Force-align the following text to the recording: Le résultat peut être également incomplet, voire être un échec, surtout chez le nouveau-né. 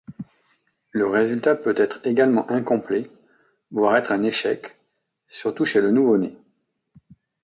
Le 0.93 1.05
résultat 1.05 1.53
peut 1.55 1.75
être 1.77 1.99
également 2.07 2.49
incomplet, 2.49 3.11
voire 3.69 3.95
être 3.97 4.11
un 4.11 4.23
échec, 4.23 4.79
surtout 5.27 5.63
chez 5.63 5.79
le 5.79 5.91
nouveau-né. 5.91 6.35